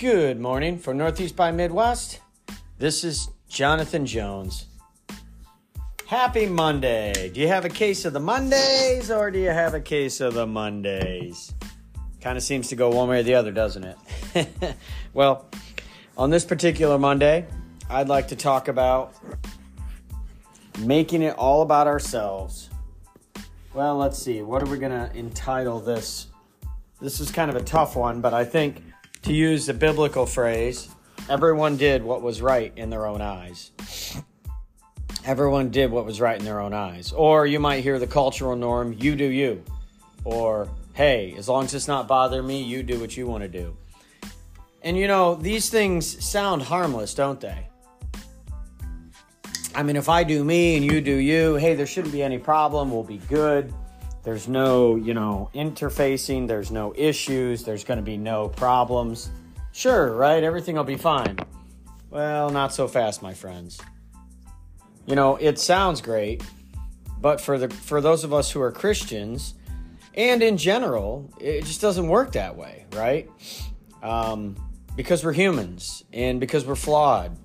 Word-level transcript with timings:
Good 0.00 0.40
morning 0.40 0.78
from 0.78 0.96
Northeast 0.96 1.36
by 1.36 1.50
Midwest. 1.50 2.20
This 2.78 3.04
is 3.04 3.28
Jonathan 3.50 4.06
Jones. 4.06 4.64
Happy 6.06 6.46
Monday. 6.46 7.28
Do 7.28 7.38
you 7.38 7.48
have 7.48 7.66
a 7.66 7.68
case 7.68 8.06
of 8.06 8.14
the 8.14 8.20
Mondays 8.20 9.10
or 9.10 9.30
do 9.30 9.38
you 9.38 9.50
have 9.50 9.74
a 9.74 9.80
case 9.80 10.22
of 10.22 10.32
the 10.32 10.46
Mondays? 10.46 11.52
Kind 12.22 12.38
of 12.38 12.42
seems 12.42 12.68
to 12.68 12.76
go 12.76 12.88
one 12.88 13.10
way 13.10 13.20
or 13.20 13.22
the 13.22 13.34
other, 13.34 13.52
doesn't 13.52 13.84
it? 13.84 14.74
well, 15.12 15.50
on 16.16 16.30
this 16.30 16.46
particular 16.46 16.98
Monday, 16.98 17.46
I'd 17.90 18.08
like 18.08 18.28
to 18.28 18.36
talk 18.36 18.68
about 18.68 19.12
making 20.78 21.20
it 21.20 21.36
all 21.36 21.60
about 21.60 21.86
ourselves. 21.86 22.70
Well, 23.74 23.98
let's 23.98 24.18
see. 24.18 24.40
What 24.40 24.62
are 24.62 24.66
we 24.70 24.78
going 24.78 24.92
to 24.92 25.14
entitle 25.14 25.78
this? 25.78 26.28
This 27.02 27.20
is 27.20 27.30
kind 27.30 27.50
of 27.50 27.56
a 27.56 27.62
tough 27.62 27.96
one, 27.96 28.22
but 28.22 28.32
I 28.32 28.46
think 28.46 28.82
to 29.22 29.32
use 29.32 29.66
the 29.66 29.74
biblical 29.74 30.26
phrase, 30.26 30.88
everyone 31.28 31.76
did 31.76 32.02
what 32.02 32.22
was 32.22 32.40
right 32.40 32.72
in 32.76 32.90
their 32.90 33.06
own 33.06 33.20
eyes. 33.20 33.70
Everyone 35.24 35.70
did 35.70 35.90
what 35.90 36.06
was 36.06 36.20
right 36.20 36.38
in 36.38 36.44
their 36.44 36.60
own 36.60 36.72
eyes. 36.72 37.12
Or 37.12 37.46
you 37.46 37.60
might 37.60 37.82
hear 37.82 37.98
the 37.98 38.06
cultural 38.06 38.56
norm, 38.56 38.96
you 38.98 39.16
do 39.16 39.26
you. 39.26 39.62
Or, 40.24 40.68
hey, 40.94 41.34
as 41.36 41.48
long 41.48 41.64
as 41.64 41.74
it's 41.74 41.88
not 41.88 42.08
bothering 42.08 42.46
me, 42.46 42.62
you 42.62 42.82
do 42.82 42.98
what 42.98 43.16
you 43.16 43.26
want 43.26 43.42
to 43.42 43.48
do. 43.48 43.76
And 44.82 44.96
you 44.96 45.06
know, 45.06 45.34
these 45.34 45.68
things 45.68 46.24
sound 46.24 46.62
harmless, 46.62 47.12
don't 47.12 47.40
they? 47.40 47.66
I 49.74 49.82
mean, 49.82 49.96
if 49.96 50.08
I 50.08 50.24
do 50.24 50.42
me 50.42 50.76
and 50.76 50.84
you 50.84 51.00
do 51.00 51.14
you, 51.14 51.54
hey, 51.56 51.74
there 51.74 51.86
shouldn't 51.86 52.12
be 52.12 52.22
any 52.22 52.38
problem. 52.38 52.90
We'll 52.90 53.04
be 53.04 53.18
good. 53.28 53.72
There's 54.22 54.48
no, 54.48 54.96
you 54.96 55.14
know, 55.14 55.50
interfacing. 55.54 56.46
There's 56.46 56.70
no 56.70 56.92
issues. 56.96 57.64
There's 57.64 57.84
going 57.84 57.98
to 57.98 58.04
be 58.04 58.16
no 58.16 58.48
problems. 58.48 59.30
Sure, 59.72 60.12
right? 60.14 60.42
Everything 60.42 60.76
will 60.76 60.84
be 60.84 60.96
fine. 60.96 61.38
Well, 62.10 62.50
not 62.50 62.74
so 62.74 62.88
fast, 62.88 63.22
my 63.22 63.34
friends. 63.34 63.80
You 65.06 65.14
know, 65.14 65.36
it 65.36 65.58
sounds 65.58 66.00
great, 66.00 66.42
but 67.20 67.40
for 67.40 67.58
the 67.58 67.68
for 67.70 68.00
those 68.00 68.24
of 68.24 68.34
us 68.34 68.50
who 68.50 68.60
are 68.60 68.70
Christians, 68.70 69.54
and 70.14 70.42
in 70.42 70.56
general, 70.56 71.32
it 71.40 71.64
just 71.64 71.80
doesn't 71.80 72.08
work 72.08 72.32
that 72.32 72.56
way, 72.56 72.86
right? 72.92 73.30
Um, 74.02 74.56
because 74.96 75.24
we're 75.24 75.32
humans 75.32 76.04
and 76.12 76.40
because 76.40 76.66
we're 76.66 76.74
flawed, 76.74 77.36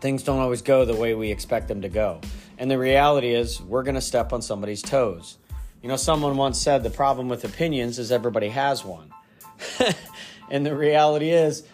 things 0.00 0.22
don't 0.22 0.38
always 0.38 0.62
go 0.62 0.84
the 0.84 0.96
way 0.96 1.14
we 1.14 1.30
expect 1.30 1.68
them 1.68 1.82
to 1.82 1.88
go. 1.88 2.20
And 2.58 2.70
the 2.70 2.78
reality 2.78 3.34
is, 3.34 3.60
we're 3.60 3.82
going 3.82 3.96
to 3.96 4.00
step 4.00 4.32
on 4.32 4.40
somebody's 4.40 4.82
toes. 4.82 5.38
You 5.82 5.88
know, 5.88 5.96
someone 5.96 6.36
once 6.36 6.60
said 6.60 6.82
the 6.82 6.90
problem 6.90 7.28
with 7.28 7.44
opinions 7.44 7.98
is 7.98 8.10
everybody 8.10 8.48
has 8.48 8.84
one. 8.84 9.12
and 10.50 10.66
the 10.66 10.76
reality 10.76 11.30
is, 11.30 11.64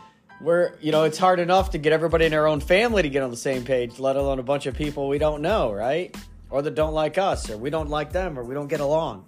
we're, 0.41 0.75
you 0.81 0.93
know, 0.93 1.05
it's 1.05 1.17
hard 1.17 1.41
enough 1.41 1.71
to 1.71 1.79
get 1.79 1.93
everybody 1.93 2.27
in 2.27 2.35
our 2.35 2.47
own 2.47 2.61
family 2.61 3.03
to 3.03 3.09
get 3.09 3.23
on 3.23 3.31
the 3.31 3.37
same 3.37 3.65
page, 3.65 3.99
let 3.99 4.17
alone 4.17 4.39
a 4.39 4.43
bunch 4.43 4.67
of 4.67 4.75
people 4.75 5.09
we 5.09 5.19
don't 5.19 5.41
know, 5.41 5.73
right? 5.73 6.15
Or 6.51 6.61
that 6.61 6.75
don't 6.75 6.93
like 6.93 7.17
us, 7.17 7.49
or 7.49 7.57
we 7.57 7.71
don't 7.71 7.89
like 7.89 8.13
them, 8.13 8.39
or 8.39 8.45
we 8.45 8.55
don't 8.55 8.69
get 8.69 8.81
along. 8.81 9.25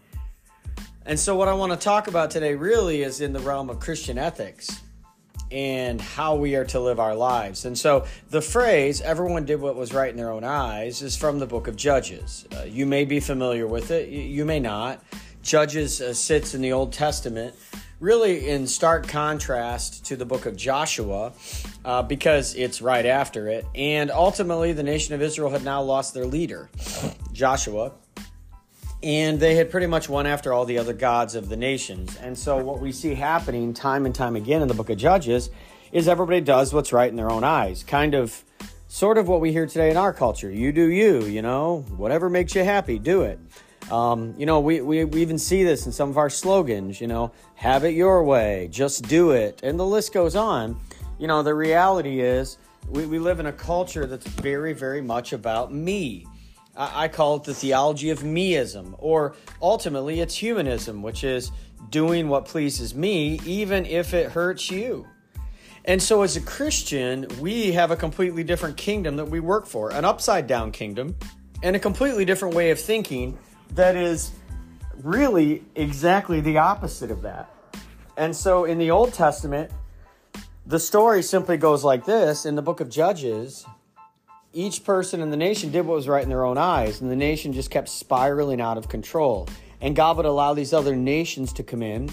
And 1.06 1.18
so, 1.18 1.36
what 1.36 1.48
I 1.48 1.54
want 1.54 1.72
to 1.72 1.78
talk 1.78 2.08
about 2.08 2.30
today 2.30 2.54
really 2.54 3.02
is 3.02 3.20
in 3.20 3.32
the 3.32 3.40
realm 3.40 3.70
of 3.70 3.80
Christian 3.80 4.18
ethics 4.18 4.82
and 5.50 6.00
how 6.00 6.34
we 6.34 6.56
are 6.56 6.64
to 6.64 6.80
live 6.80 6.98
our 6.98 7.14
lives. 7.14 7.64
And 7.64 7.78
so 7.78 8.06
the 8.30 8.40
phrase, 8.40 9.00
everyone 9.00 9.44
did 9.44 9.60
what 9.60 9.76
was 9.76 9.92
right 9.92 10.10
in 10.10 10.16
their 10.16 10.30
own 10.30 10.44
eyes, 10.44 11.02
is 11.02 11.16
from 11.16 11.38
the 11.38 11.46
book 11.46 11.68
of 11.68 11.76
Judges. 11.76 12.46
Uh, 12.56 12.64
you 12.64 12.86
may 12.86 13.04
be 13.04 13.20
familiar 13.20 13.66
with 13.66 13.90
it, 13.90 14.08
you 14.08 14.44
may 14.44 14.60
not. 14.60 15.02
Judges 15.42 16.00
uh, 16.00 16.12
sits 16.12 16.54
in 16.54 16.60
the 16.60 16.72
Old 16.72 16.92
Testament, 16.92 17.54
really 18.00 18.48
in 18.48 18.66
stark 18.66 19.06
contrast 19.06 20.04
to 20.06 20.16
the 20.16 20.24
book 20.24 20.44
of 20.46 20.56
Joshua, 20.56 21.32
uh, 21.84 22.02
because 22.02 22.54
it's 22.56 22.82
right 22.82 23.06
after 23.06 23.48
it. 23.48 23.64
And 23.74 24.10
ultimately, 24.10 24.72
the 24.72 24.82
nation 24.82 25.14
of 25.14 25.22
Israel 25.22 25.50
had 25.50 25.64
now 25.64 25.82
lost 25.82 26.14
their 26.14 26.26
leader, 26.26 26.68
Joshua 27.32 27.92
and 29.02 29.38
they 29.38 29.54
had 29.54 29.70
pretty 29.70 29.86
much 29.86 30.08
won 30.08 30.26
after 30.26 30.52
all 30.52 30.64
the 30.64 30.78
other 30.78 30.92
gods 30.92 31.34
of 31.34 31.48
the 31.48 31.56
nations. 31.56 32.16
And 32.16 32.36
so, 32.36 32.56
what 32.56 32.80
we 32.80 32.92
see 32.92 33.14
happening 33.14 33.74
time 33.74 34.06
and 34.06 34.14
time 34.14 34.36
again 34.36 34.62
in 34.62 34.68
the 34.68 34.74
book 34.74 34.90
of 34.90 34.98
Judges 34.98 35.50
is 35.92 36.08
everybody 36.08 36.40
does 36.40 36.72
what's 36.72 36.92
right 36.92 37.08
in 37.08 37.16
their 37.16 37.30
own 37.30 37.44
eyes. 37.44 37.84
Kind 37.84 38.14
of, 38.14 38.44
sort 38.88 39.18
of 39.18 39.28
what 39.28 39.40
we 39.40 39.52
hear 39.52 39.66
today 39.66 39.90
in 39.90 39.96
our 39.96 40.12
culture. 40.12 40.50
You 40.50 40.72
do 40.72 40.88
you, 40.88 41.24
you 41.24 41.42
know, 41.42 41.84
whatever 41.96 42.30
makes 42.30 42.54
you 42.54 42.64
happy, 42.64 42.98
do 42.98 43.22
it. 43.22 43.38
Um, 43.90 44.34
you 44.36 44.46
know, 44.46 44.60
we, 44.60 44.80
we, 44.80 45.04
we 45.04 45.22
even 45.22 45.38
see 45.38 45.62
this 45.62 45.86
in 45.86 45.92
some 45.92 46.08
of 46.08 46.18
our 46.18 46.30
slogans, 46.30 47.00
you 47.00 47.06
know, 47.06 47.32
have 47.54 47.84
it 47.84 47.90
your 47.90 48.24
way, 48.24 48.68
just 48.70 49.06
do 49.06 49.30
it. 49.30 49.60
And 49.62 49.78
the 49.78 49.86
list 49.86 50.12
goes 50.12 50.34
on. 50.34 50.76
You 51.18 51.26
know, 51.26 51.42
the 51.42 51.54
reality 51.54 52.20
is 52.20 52.58
we, 52.88 53.06
we 53.06 53.18
live 53.18 53.38
in 53.38 53.46
a 53.46 53.52
culture 53.52 54.06
that's 54.06 54.26
very, 54.26 54.72
very 54.72 55.00
much 55.00 55.32
about 55.32 55.72
me. 55.72 56.26
I 56.76 57.08
call 57.08 57.36
it 57.36 57.44
the 57.44 57.54
theology 57.54 58.10
of 58.10 58.20
meism, 58.20 58.94
or 58.98 59.34
ultimately 59.62 60.20
it's 60.20 60.34
humanism, 60.34 61.02
which 61.02 61.24
is 61.24 61.50
doing 61.90 62.28
what 62.28 62.44
pleases 62.44 62.94
me, 62.94 63.40
even 63.46 63.86
if 63.86 64.12
it 64.12 64.30
hurts 64.30 64.70
you. 64.70 65.06
And 65.86 66.02
so, 66.02 66.22
as 66.22 66.36
a 66.36 66.40
Christian, 66.40 67.26
we 67.40 67.72
have 67.72 67.90
a 67.90 67.96
completely 67.96 68.44
different 68.44 68.76
kingdom 68.76 69.16
that 69.16 69.26
we 69.26 69.40
work 69.40 69.66
for 69.66 69.90
an 69.90 70.04
upside 70.04 70.46
down 70.46 70.72
kingdom, 70.72 71.16
and 71.62 71.76
a 71.76 71.78
completely 71.78 72.24
different 72.24 72.54
way 72.54 72.70
of 72.70 72.80
thinking 72.80 73.38
that 73.74 73.96
is 73.96 74.32
really 75.02 75.62
exactly 75.76 76.40
the 76.40 76.58
opposite 76.58 77.10
of 77.10 77.22
that. 77.22 77.48
And 78.16 78.34
so, 78.34 78.64
in 78.64 78.78
the 78.78 78.90
Old 78.90 79.14
Testament, 79.14 79.70
the 80.66 80.80
story 80.80 81.22
simply 81.22 81.56
goes 81.56 81.84
like 81.84 82.04
this 82.04 82.44
in 82.44 82.56
the 82.56 82.62
book 82.62 82.80
of 82.80 82.90
Judges, 82.90 83.64
each 84.56 84.84
person 84.84 85.20
in 85.20 85.28
the 85.28 85.36
nation 85.36 85.70
did 85.70 85.84
what 85.86 85.96
was 85.96 86.08
right 86.08 86.22
in 86.22 86.30
their 86.30 86.44
own 86.44 86.56
eyes, 86.56 87.02
and 87.02 87.10
the 87.10 87.16
nation 87.16 87.52
just 87.52 87.70
kept 87.70 87.90
spiraling 87.90 88.58
out 88.58 88.78
of 88.78 88.88
control. 88.88 89.46
And 89.82 89.94
God 89.94 90.16
would 90.16 90.24
allow 90.24 90.54
these 90.54 90.72
other 90.72 90.96
nations 90.96 91.52
to 91.54 91.62
come 91.62 91.82
in, 91.82 92.08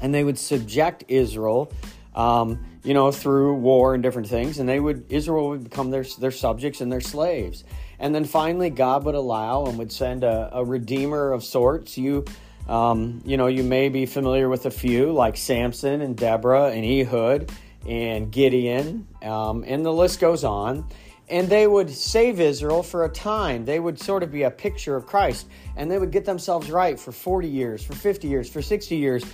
and 0.00 0.12
they 0.12 0.24
would 0.24 0.36
subject 0.36 1.04
Israel, 1.06 1.72
um, 2.16 2.66
you 2.82 2.92
know, 2.92 3.12
through 3.12 3.54
war 3.54 3.94
and 3.94 4.02
different 4.02 4.26
things, 4.26 4.58
and 4.58 4.68
they 4.68 4.80
would 4.80 5.06
Israel 5.12 5.50
would 5.50 5.64
become 5.64 5.90
their 5.90 6.02
their 6.18 6.32
subjects 6.32 6.80
and 6.80 6.90
their 6.90 7.00
slaves. 7.00 7.62
And 8.00 8.12
then 8.12 8.24
finally, 8.24 8.70
God 8.70 9.04
would 9.04 9.14
allow 9.14 9.66
and 9.66 9.78
would 9.78 9.92
send 9.92 10.24
a, 10.24 10.50
a 10.52 10.64
redeemer 10.64 11.32
of 11.32 11.44
sorts. 11.44 11.96
You, 11.96 12.24
um, 12.68 13.22
you 13.24 13.36
know, 13.36 13.46
you 13.46 13.62
may 13.62 13.90
be 13.90 14.06
familiar 14.06 14.48
with 14.48 14.66
a 14.66 14.70
few 14.72 15.12
like 15.12 15.36
Samson 15.36 16.00
and 16.00 16.16
Deborah 16.16 16.70
and 16.70 16.84
Ehud 16.84 17.52
and 17.86 18.32
Gideon, 18.32 19.06
um, 19.22 19.64
and 19.64 19.86
the 19.86 19.92
list 19.92 20.18
goes 20.18 20.42
on 20.42 20.84
and 21.30 21.48
they 21.48 21.66
would 21.66 21.88
save 21.88 22.40
Israel 22.40 22.82
for 22.82 23.04
a 23.04 23.08
time. 23.08 23.64
They 23.64 23.78
would 23.78 24.00
sort 24.00 24.22
of 24.22 24.32
be 24.32 24.42
a 24.42 24.50
picture 24.50 24.96
of 24.96 25.06
Christ, 25.06 25.46
and 25.76 25.90
they 25.90 25.98
would 25.98 26.10
get 26.10 26.24
themselves 26.24 26.70
right 26.70 26.98
for 26.98 27.12
40 27.12 27.48
years, 27.48 27.84
for 27.84 27.94
50 27.94 28.26
years, 28.26 28.50
for 28.50 28.60
60 28.60 28.96
years. 28.96 29.24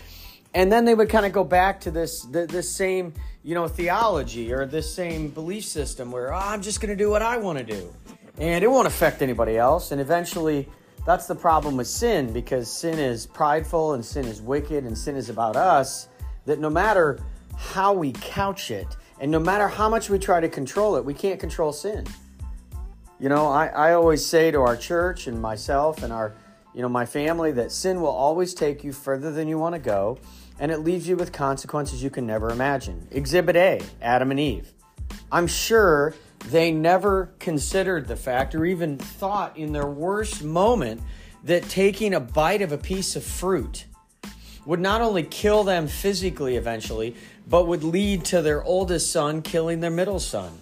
And 0.55 0.71
then 0.71 0.85
they 0.85 0.95
would 0.95 1.09
kind 1.09 1.27
of 1.27 1.33
go 1.33 1.45
back 1.45 1.81
to 1.81 1.91
this 1.91 2.23
this 2.31 2.71
same, 2.71 3.13
you 3.43 3.55
know, 3.55 3.67
theology 3.69 4.53
or 4.53 4.67
this 4.67 4.93
same 4.93 5.29
belief 5.29 5.65
system 5.65 6.11
where 6.11 6.33
oh, 6.33 6.39
I'm 6.39 6.63
just 6.63 6.81
going 6.81 6.91
to 6.91 6.97
do 6.97 7.11
what 7.11 7.23
I 7.23 7.37
want 7.37 7.59
to 7.59 7.65
do. 7.65 7.93
And 8.39 8.63
it 8.63 8.69
won't 8.69 8.87
affect 8.87 9.23
anybody 9.23 9.57
else. 9.57 9.93
And 9.93 10.01
eventually 10.01 10.69
that's 11.07 11.27
the 11.27 11.35
problem 11.35 11.77
with 11.77 11.87
sin 11.87 12.33
because 12.33 12.71
sin 12.71 12.99
is 12.99 13.27
prideful 13.27 13.95
and 13.95 14.05
sin 14.05 14.25
is 14.25 14.43
wicked 14.43 14.85
and 14.85 14.97
sin 14.97 15.17
is 15.17 15.31
about 15.31 15.57
us 15.57 16.09
that 16.47 16.59
no 16.59 16.71
matter 16.71 17.21
how 17.57 17.93
we 17.93 18.13
couch 18.13 18.71
it, 18.71 18.97
and 19.21 19.31
no 19.31 19.39
matter 19.39 19.69
how 19.69 19.89
much 19.89 20.11
we 20.11 20.19
try 20.19 20.41
to 20.41 20.49
control 20.49 20.97
it, 20.97 21.05
we 21.05 21.15
can't 21.15 21.41
control 21.41 21.73
sin. 21.73 22.07
You 23.19 23.29
know, 23.31 23.47
I, 23.47 23.69
I 23.69 23.93
always 23.95 24.25
say 24.25 24.51
to 24.51 24.61
our 24.61 24.77
church 24.77 25.27
and 25.27 25.41
myself 25.41 26.03
and 26.03 26.13
our, 26.13 26.35
you 26.75 26.83
know, 26.83 26.89
my 26.89 27.07
family 27.07 27.51
that 27.53 27.73
sin 27.73 28.01
will 28.01 28.09
always 28.09 28.53
take 28.53 28.85
you 28.85 28.93
further 28.93 29.33
than 29.33 29.49
you 29.49 29.59
want 29.59 29.75
to 29.75 29.79
go, 29.79 30.19
and 30.61 30.71
it 30.71 30.79
leaves 30.81 31.09
you 31.09 31.17
with 31.17 31.33
consequences 31.33 32.03
you 32.03 32.11
can 32.11 32.27
never 32.27 32.51
imagine. 32.51 33.09
Exhibit 33.11 33.57
A 33.57 33.81
Adam 34.03 34.31
and 34.31 34.41
Eve. 34.41 34.73
I'm 35.33 35.47
sure 35.47 36.15
they 36.51 36.71
never 36.71 37.33
considered 37.39 38.07
the 38.07 38.17
fact 38.17 38.55
or 38.55 38.67
even 38.67 38.99
thought 38.99 39.57
in 39.57 39.73
their 39.73 39.87
worst 39.87 40.45
moment 40.45 41.01
that 41.45 41.63
taking 41.65 42.13
a 42.13 42.21
bite 42.21 42.61
of 42.63 42.73
a 42.73 42.79
piece 42.79 43.17
of 43.17 43.25
fruit 43.25 43.87
would 44.67 44.81
not 44.81 45.01
only 45.01 45.23
kill 45.23 45.65
them 45.65 45.87
physically 45.87 46.57
eventually, 46.57 47.17
but 47.49 47.67
would 47.67 47.85
lead 47.85 48.25
to 48.27 48.43
their 48.43 48.63
oldest 48.65 49.11
son 49.11 49.41
killing 49.41 49.81
their 49.81 49.91
middle 49.91 50.21
son. 50.21 50.53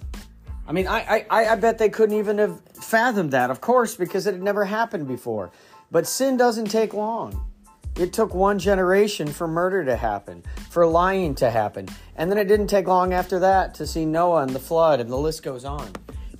I 0.66 0.72
mean, 0.72 0.86
I, 0.86 1.26
I, 1.30 1.46
I 1.46 1.56
bet 1.56 1.78
they 1.78 1.88
couldn't 1.88 2.16
even 2.16 2.38
have 2.38 2.60
fathomed 2.74 3.32
that, 3.32 3.50
of 3.50 3.60
course, 3.60 3.96
because 3.96 4.26
it 4.26 4.32
had 4.32 4.42
never 4.42 4.64
happened 4.64 5.08
before. 5.08 5.50
But 5.90 6.06
sin 6.06 6.36
doesn't 6.36 6.66
take 6.70 6.94
long. 6.94 7.50
It 7.96 8.12
took 8.12 8.34
one 8.34 8.58
generation 8.58 9.28
for 9.28 9.46
murder 9.46 9.84
to 9.84 9.96
happen, 9.96 10.42
for 10.70 10.86
lying 10.86 11.34
to 11.36 11.50
happen. 11.50 11.88
And 12.16 12.30
then 12.30 12.38
it 12.38 12.46
didn't 12.46 12.66
take 12.66 12.88
long 12.88 13.12
after 13.12 13.38
that 13.40 13.74
to 13.74 13.86
see 13.86 14.04
Noah 14.04 14.42
and 14.42 14.50
the 14.50 14.58
flood, 14.58 15.00
and 15.00 15.10
the 15.10 15.16
list 15.16 15.42
goes 15.42 15.64
on. 15.64 15.88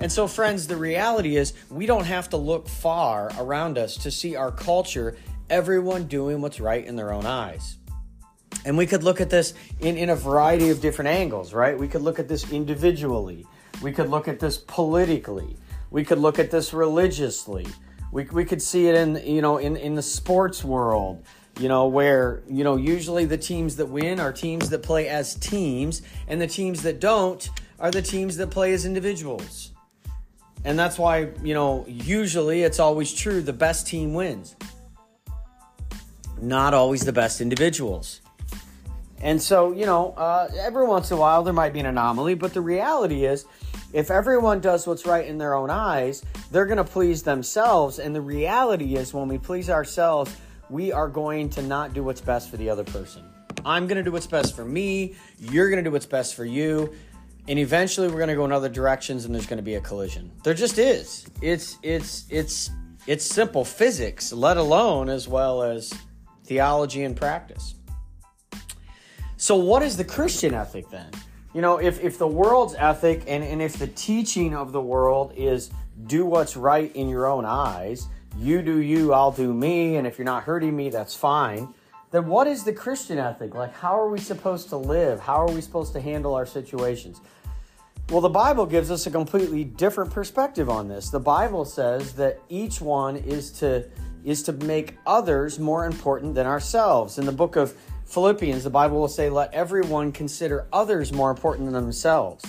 And 0.01 0.11
so, 0.11 0.27
friends, 0.27 0.67
the 0.67 0.77
reality 0.77 1.37
is 1.37 1.55
we 1.71 1.87
don't 1.87 2.05
have 2.05 2.29
to 2.31 2.37
look 2.37 2.69
far 2.69 3.31
around 3.39 3.79
us 3.79 3.97
to 3.99 4.11
see 4.11 4.35
our 4.35 4.51
culture, 4.51 5.17
everyone 5.51 6.05
doing 6.05 6.41
what's 6.41 6.61
right 6.61 6.85
in 6.85 6.97
their 6.97 7.13
own 7.13 7.27
eyes. 7.27 7.79
And 8.65 8.79
we 8.79 8.87
could 8.87 9.03
look 9.03 9.21
at 9.21 9.31
this 9.31 9.55
in, 9.81 9.97
in 9.97 10.11
a 10.11 10.17
variety 10.17 10.71
of 10.71 10.81
different 10.81 11.09
angles, 11.09 11.53
right? 11.53 11.79
We 11.79 11.89
could 11.89 12.03
look 12.03 12.19
at 12.19 12.29
this 12.29 12.51
individually. 12.51 13.47
We 13.83 13.93
could 13.93 14.09
look 14.09 14.29
at 14.29 14.41
this 14.41 14.57
politically. 14.57 15.57
We 15.91 16.05
could 16.05 16.19
look 16.19 16.39
at 16.39 16.51
this 16.51 16.73
religiously. 16.73 17.67
We, 18.11 18.25
we 18.25 18.45
could 18.45 18.63
see 18.63 18.89
it 18.89 18.95
in, 18.95 19.17
you 19.27 19.43
know, 19.43 19.59
in, 19.59 19.77
in 19.77 19.95
the 19.95 20.03
sports 20.03 20.65
world, 20.65 21.25
you 21.59 21.69
know, 21.69 21.89
where, 21.89 22.43
you 22.49 22.65
know, 22.65 22.77
usually 22.77 23.25
the 23.25 23.39
teams 23.39 23.77
that 23.77 23.87
win 23.87 24.21
are 24.21 24.33
teams 24.33 24.71
that 24.71 24.83
play 24.83 25.09
as 25.09 25.35
teams, 25.35 26.03
and 26.29 26.41
the 26.41 26.47
teams 26.47 26.83
that 26.83 27.01
don't 27.01 27.51
are 27.79 27.91
the 27.91 28.03
teams 28.03 28.37
that 28.37 28.51
play 28.51 28.73
as 28.73 28.87
individuals. 28.87 29.73
And 30.65 30.79
that's 30.79 30.99
why, 30.99 31.29
you 31.43 31.53
know, 31.53 31.85
usually 31.87 32.63
it's 32.63 32.81
always 32.81 33.13
true 33.13 33.43
the 33.43 33.53
best 33.53 33.87
team 33.87 34.15
wins. 34.15 34.57
Not 36.41 36.75
always 36.75 37.05
the 37.05 37.13
best 37.13 37.41
individuals. 37.41 38.21
And 39.21 39.41
so, 39.41 39.73
you 39.73 39.87
know, 39.87 40.13
uh, 40.13 40.51
every 40.59 40.87
once 40.87 41.11
in 41.11 41.17
a 41.17 41.21
while 41.21 41.43
there 41.43 41.55
might 41.55 41.73
be 41.73 41.81
an 41.81 41.87
anomaly, 41.87 42.35
but 42.35 42.53
the 42.53 42.61
reality 42.61 43.25
is, 43.25 43.47
if 43.93 44.11
everyone 44.11 44.61
does 44.61 44.87
what's 44.87 45.07
right 45.07 45.25
in 45.25 45.39
their 45.39 45.55
own 45.55 45.71
eyes, 45.71 46.25
they're 46.51 46.67
going 46.67 46.79
to 46.79 46.85
please 46.85 47.23
themselves. 47.23 47.99
And 47.99 48.15
the 48.15 48.21
reality 48.21 48.97
is, 48.97 49.15
when 49.15 49.29
we 49.29 49.39
please 49.39 49.71
ourselves, 49.71 50.37
we 50.69 50.93
are 50.93 51.09
going 51.09 51.49
to 51.51 51.63
not 51.63 51.95
do 51.95 52.03
what's 52.03 52.21
best 52.21 52.51
for 52.51 52.57
the 52.57 52.69
other 52.69 52.85
person. 52.85 53.25
I'm 53.65 53.87
going 53.87 53.97
to 53.97 54.03
do 54.03 54.13
what's 54.13 54.27
best 54.27 54.55
for 54.55 54.65
me. 54.65 55.15
You're 55.39 55.71
going 55.71 55.83
to 55.83 55.89
do 55.89 55.93
what's 55.93 56.07
best 56.07 56.35
for 56.35 56.45
you. 56.45 56.93
And 57.47 57.59
eventually 57.59 58.09
we're 58.09 58.17
going 58.17 58.29
to 58.29 58.35
go 58.35 58.45
in 58.45 58.53
other 58.53 58.69
directions 58.69 59.25
and 59.25 59.35
there's 59.35 59.47
going 59.47 59.59
to 59.59 59.63
be 59.63 59.75
a 59.75 59.81
collision. 59.81 60.31
There 60.43 60.55
just 60.55 60.79
is. 60.79 61.27
It's 61.43 61.79
it's 61.83 62.25
it's 62.31 62.71
it's 63.07 63.25
simple 63.25 63.65
physics, 63.65 64.33
let 64.33 64.57
alone 64.57 65.09
as 65.09 65.29
well 65.29 65.63
as 65.63 65.93
theology 66.45 67.05
and 67.05 67.17
practice. 67.17 67.75
So, 69.37 69.57
what 69.57 69.83
is 69.83 69.97
the 69.97 70.05
Christian 70.05 70.55
ethic 70.55 70.89
then? 70.91 71.11
You 71.53 71.61
know, 71.61 71.79
if, 71.79 72.03
if 72.03 72.19
the 72.19 72.27
world's 72.27 72.75
ethic 72.75 73.25
and, 73.27 73.45
and 73.45 73.61
if 73.61 73.79
the 73.79 73.87
teaching 73.89 74.55
of 74.55 74.73
the 74.73 74.81
world 74.81 75.33
is 75.37 75.71
do 76.07 76.27
what's 76.27 76.57
right 76.57 76.95
in 76.97 77.09
your 77.09 77.27
own 77.27 77.45
eyes, 77.45 78.09
you 78.39 78.63
do 78.63 78.79
you, 78.79 79.13
I'll 79.13 79.31
do 79.31 79.53
me, 79.53 79.97
and 79.97 80.07
if 80.07 80.19
you're 80.19 80.25
not 80.25 80.43
hurting 80.43 80.75
me, 80.75 80.91
that's 80.91 81.15
fine, 81.15 81.73
then 82.11 82.27
what 82.27 82.47
is 82.47 82.65
the 82.65 82.73
Christian 82.73 83.19
ethic? 83.19 83.55
Like, 83.55 83.75
how 83.75 83.99
are 83.99 84.09
we 84.09 84.19
supposed 84.19 84.69
to 84.71 84.77
live? 84.77 85.21
How 85.21 85.37
are 85.37 85.51
we 85.51 85.61
supposed 85.61 85.93
to 85.93 86.01
handle 86.01 86.35
our 86.35 86.47
situations? 86.47 87.21
Well, 88.11 88.21
the 88.21 88.29
Bible 88.29 88.67
gives 88.67 88.91
us 88.91 89.07
a 89.07 89.11
completely 89.11 89.65
different 89.65 90.11
perspective 90.11 90.69
on 90.69 90.89
this. 90.89 91.09
The 91.09 91.19
Bible 91.19 91.65
says 91.65 92.13
that 92.15 92.39
each 92.51 92.81
one 92.81 93.17
is 93.17 93.51
to 93.61 93.89
is 94.25 94.43
to 94.43 94.53
make 94.53 94.97
others 95.07 95.59
more 95.59 95.85
important 95.85 96.35
than 96.35 96.47
ourselves. 96.47 97.19
In 97.19 97.27
the 97.27 97.33
book 97.33 97.57
of 97.57 97.75
Philippians, 98.07 98.65
the 98.65 98.71
Bible 98.71 99.01
will 99.01 99.09
say, 99.09 99.31
Let 99.31 99.53
everyone 99.55 100.13
consider 100.13 100.67
others 100.73 101.13
more 101.13 101.31
important 101.31 101.71
than 101.71 101.83
themselves. 101.83 102.45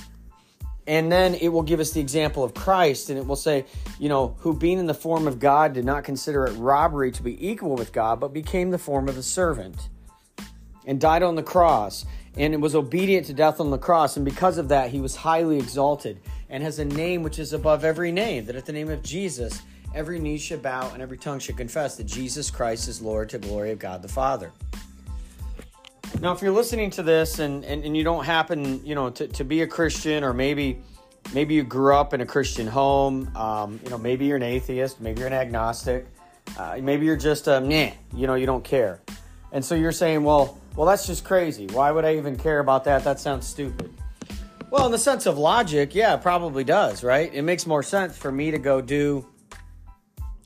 And 0.88 1.12
then 1.12 1.36
it 1.36 1.48
will 1.48 1.64
give 1.64 1.80
us 1.80 1.92
the 1.92 2.02
example 2.02 2.44
of 2.44 2.54
Christ, 2.54 3.10
and 3.10 3.18
it 3.18 3.26
will 3.26 3.36
say, 3.36 3.66
you 3.98 4.08
know, 4.08 4.36
who 4.40 4.54
being 4.54 4.78
in 4.78 4.86
the 4.86 4.94
form 4.94 5.26
of 5.26 5.40
God 5.40 5.74
did 5.74 5.84
not 5.84 6.04
consider 6.04 6.46
it 6.46 6.52
robbery 6.52 7.12
to 7.14 7.24
be 7.24 7.48
equal 7.48 7.76
with 7.76 7.92
God, 7.92 8.20
but 8.20 8.34
became 8.34 8.70
the 8.70 8.78
form 8.78 9.10
of 9.10 9.18
a 9.18 9.24
servant 9.24 9.90
and 10.86 11.02
died 11.02 11.24
on 11.24 11.36
the 11.36 11.44
cross 11.44 12.06
and 12.38 12.54
it 12.54 12.60
was 12.60 12.76
obedient 12.76 13.28
to 13.28 13.34
death 13.34 13.60
on 13.60 13.72
the 13.72 13.78
cross. 13.78 14.18
And 14.18 14.26
because 14.26 14.58
of 14.58 14.70
that, 14.70 14.90
he 14.90 15.00
was 15.00 15.16
highly 15.16 15.58
exalted 15.58 16.20
and 16.50 16.62
has 16.64 16.80
a 16.80 16.86
name 16.86 17.24
which 17.24 17.40
is 17.40 17.54
above 17.54 17.84
every 17.84 18.12
name, 18.12 18.46
that 18.46 18.56
at 18.56 18.66
the 18.66 18.74
name 18.74 18.90
of 18.90 19.02
Jesus, 19.02 19.62
every 19.94 20.20
knee 20.20 20.38
should 20.38 20.62
bow 20.62 20.92
and 20.94 21.02
every 21.02 21.18
tongue 21.18 21.40
should 21.40 21.58
confess 21.58 21.96
that 21.98 22.06
Jesus 22.06 22.52
Christ 22.52 22.88
is 22.88 23.02
Lord 23.02 23.30
to 23.30 23.38
glory 23.38 23.72
of 23.72 23.80
God 23.80 24.02
the 24.02 24.08
Father. 24.08 24.52
Now, 26.22 26.34
if 26.34 26.42
you're 26.42 26.52
listening 26.52 26.90
to 26.92 27.04
this 27.04 27.40
and, 27.40 27.66
and, 27.66 27.84
and 27.84 27.96
you 27.96 28.04
don't 28.04 28.24
happen, 28.24 28.86
you 28.86 28.96
know, 28.96 29.10
to, 29.12 29.28
to 29.28 29.44
be 29.44 29.62
a 29.62 29.68
Christian 29.68 30.24
or 30.24 30.34
maybe 30.34 30.82
maybe 31.34 31.56
you 31.56 31.64
grew 31.64 31.96
up 31.96 32.14
in 32.14 32.22
a 32.22 32.26
Christian 32.26 32.68
home, 32.68 33.36
um, 33.36 33.80
you 33.84 33.90
know, 33.90 33.98
maybe 33.98 34.26
you're 34.26 34.38
an 34.38 34.44
atheist, 34.44 35.02
maybe 35.02 35.20
you're 35.20 35.28
an 35.28 35.34
agnostic, 35.34 36.06
uh, 36.58 36.78
maybe 36.82 37.06
you're 37.06 37.16
just 37.16 37.48
a 37.48 37.60
meh, 37.60 37.92
you 38.14 38.28
know, 38.28 38.36
you 38.36 38.46
don't 38.46 38.64
care. 38.64 39.02
And 39.52 39.64
so 39.64 39.76
you're 39.76 39.92
saying, 39.92 40.24
well, 40.24 40.60
well, 40.76 40.86
that's 40.86 41.08
just 41.08 41.24
crazy. 41.24 41.68
Why 41.68 41.92
would 41.92 42.06
I 42.06 42.18
even 42.18 42.36
care 42.36 42.60
about 42.60 42.84
that? 42.86 43.04
That 43.04 43.20
sounds 43.20 43.48
stupid. 43.48 43.94
Well, 44.72 44.88
in 44.88 44.92
the 44.92 44.98
sense 44.98 45.26
of 45.26 45.38
logic, 45.38 45.96
yeah, 45.96 46.16
it 46.16 46.22
probably 46.22 46.64
does, 46.64 47.04
right? 47.04 47.34
It 47.34 47.44
makes 47.44 47.66
more 47.66 47.84
sense 47.84 48.18
for 48.18 48.32
me 48.32 48.52
to 48.52 48.58
go 48.58 48.82
do 48.82 49.26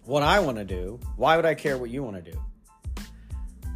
what 0.06 0.24
I 0.24 0.40
want 0.40 0.58
to 0.58 0.66
do. 0.66 1.00
Why 1.16 1.36
would 1.36 1.46
I 1.46 1.56
care 1.56 1.78
what 1.78 1.90
you 1.90 2.04
want 2.04 2.24
to 2.24 2.32
do? 2.32 2.40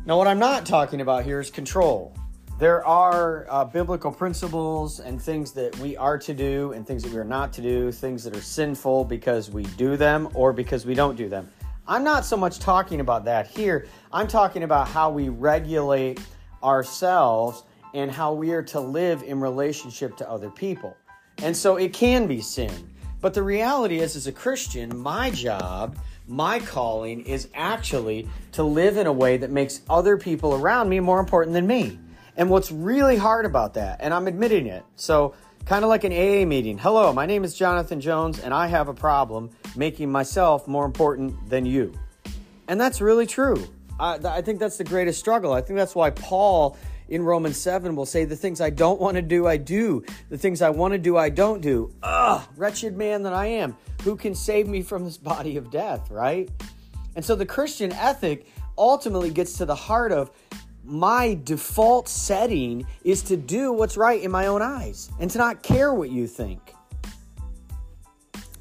Now, 0.06 0.18
what 0.18 0.28
I'm 0.28 0.40
not 0.40 0.66
talking 0.66 1.02
about 1.02 1.24
here 1.24 1.40
is 1.40 1.50
control. 1.50 2.16
There 2.60 2.86
are 2.86 3.48
uh, 3.50 3.66
biblical 3.66 4.12
principles 4.12 5.00
and 5.00 5.20
things 5.20 5.54
that 5.54 5.78
we 5.80 5.98
are 5.98 6.18
to 6.20 6.34
do 6.34 6.74
and 6.74 6.86
things 6.86 7.04
that 7.04 7.12
we 7.12 7.18
are 7.18 7.24
not 7.24 7.52
to 7.54 7.62
do, 7.62 7.92
things 7.92 8.24
that 8.26 8.36
are 8.36 8.42
sinful 8.42 9.06
because 9.06 9.50
we 9.50 9.64
do 9.64 9.98
them 9.98 10.30
or 10.34 10.54
because 10.54 10.86
we 10.86 10.94
don't 10.94 11.16
do 11.16 11.30
them. 11.30 11.50
I'm 11.88 12.04
not 12.04 12.26
so 12.26 12.38
much 12.38 12.60
talking 12.60 13.00
about 13.00 13.26
that 13.26 13.48
here. 13.48 13.88
I'm 14.12 14.28
talking 14.28 14.64
about 14.64 14.88
how 14.88 15.10
we 15.10 15.30
regulate 15.30 16.20
ourselves 16.63 17.63
and 17.94 18.10
how 18.10 18.33
we 18.33 18.51
are 18.51 18.63
to 18.63 18.80
live 18.80 19.24
in 19.24 19.39
relationship 19.39 20.18
to 20.18 20.30
other 20.30 20.50
people. 20.50 20.95
And 21.39 21.56
so 21.56 21.77
it 21.77 21.94
can 21.94 22.27
be 22.27 22.42
sin. 22.42 22.89
But 23.21 23.33
the 23.33 23.44
reality 23.44 24.00
is, 24.00 24.15
as 24.15 24.27
a 24.27 24.31
Christian, 24.31 24.98
my 24.98 25.30
job 25.30 25.98
my 26.27 26.60
calling 26.60 27.21
is 27.25 27.50
actually 27.54 28.30
to 28.54 28.63
live 28.63 28.98
in 28.98 29.07
a 29.07 29.13
way 29.13 29.38
that 29.38 29.51
makes 29.51 29.81
other 29.89 30.18
people 30.18 30.54
around 30.54 30.89
me 30.89 31.00
more 31.00 31.19
important 31.19 31.54
than 31.54 31.68
me. 31.68 32.00
And 32.38 32.50
what's 32.50 32.71
really 32.71 33.18
hard 33.18 33.45
about 33.45 33.75
that, 33.75 34.00
and 34.01 34.13
I'm 34.13 34.27
admitting 34.27 34.68
it, 34.68 34.83
so 34.95 35.36
kind 35.65 35.83
of 35.83 35.89
like 35.89 36.04
an 36.04 36.12
AA 36.12 36.45
meeting. 36.45 36.77
Hello, 36.77 37.13
my 37.13 37.25
name 37.25 37.44
is 37.44 37.56
Jonathan 37.56 38.01
Jones, 38.01 38.39
and 38.39 38.54
I 38.54 38.68
have 38.68 38.88
a 38.88 38.94
problem 38.94 39.50
making 39.75 40.12
myself 40.12 40.68
more 40.68 40.86
important 40.86 41.50
than 41.50 41.65
you. 41.65 41.94
And 42.68 42.80
that's 42.80 43.01
really 43.01 43.27
true. 43.27 43.68
I, 44.00 44.19
I 44.24 44.42
think 44.42 44.60
that's 44.60 44.78
the 44.78 44.84
greatest 44.84 45.19
struggle. 45.19 45.54
I 45.54 45.62
think 45.62 45.78
that's 45.78 45.95
why 45.95 46.10
Paul 46.10 46.78
in 47.10 47.24
Romans 47.24 47.57
7 47.57 47.95
will 47.95 48.06
say, 48.06 48.25
The 48.25 48.36
things 48.36 48.62
I 48.62 48.69
don't 48.69 49.00
want 49.00 49.16
to 49.16 49.22
do, 49.22 49.48
I 49.48 49.57
do. 49.57 50.04
The 50.30 50.38
things 50.38 50.62
I 50.62 50.69
want 50.69 50.94
to 50.94 50.98
do, 50.98 51.18
I 51.18 51.30
don't 51.30 51.62
do. 51.62 51.94
Ugh, 52.04 52.42
wretched 52.56 52.98
man 52.98 53.24
that 53.24 53.34
I 53.34 53.48
am. 53.48 53.75
Who 54.04 54.16
can 54.16 54.36
save 54.36 54.68
me 54.68 54.81
from 54.81 55.06
this 55.06 55.18
body 55.18 55.57
of 55.57 55.72
death, 55.72 56.10
right? 56.10 56.50
And 57.16 57.24
so 57.24 57.36
the 57.36 57.45
Christian 57.45 57.92
ethic 57.92 58.48
ultimately 58.78 59.29
gets 59.29 59.58
to 59.58 59.65
the 59.65 59.75
heart 59.75 60.12
of 60.12 60.32
my 60.84 61.39
default 61.44 62.10
setting 62.10 62.86
is 63.03 63.22
to 63.24 63.38
do 63.38 63.72
what's 63.72 63.96
right 63.96 64.22
in 64.22 64.32
my 64.32 64.48
own 64.48 64.62
eyes 64.62 65.10
and 65.20 65.32
to 65.32 65.38
not 65.38 65.63
care 65.63 65.94
what 65.94 66.10
you 66.10 66.27
think. 66.27 66.74